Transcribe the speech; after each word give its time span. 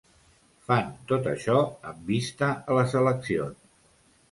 Fan 0.69 0.89
tot 1.11 1.29
això 1.33 1.59
amb 1.91 2.09
vista 2.15 2.51
a 2.55 2.81
les 2.81 2.99
eleccions. 3.05 3.63